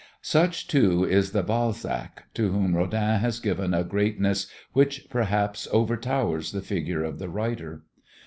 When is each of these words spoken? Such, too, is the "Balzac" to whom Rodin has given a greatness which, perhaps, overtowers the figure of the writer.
Such, 0.23 0.67
too, 0.67 1.03
is 1.05 1.31
the 1.31 1.43
"Balzac" 1.43 2.23
to 2.33 2.51
whom 2.51 2.75
Rodin 2.75 3.19
has 3.19 3.39
given 3.39 3.75
a 3.75 3.83
greatness 3.83 4.47
which, 4.73 5.07
perhaps, 5.11 5.67
overtowers 5.71 6.53
the 6.53 6.61
figure 6.63 7.03
of 7.03 7.19
the 7.19 7.29
writer. 7.29 7.83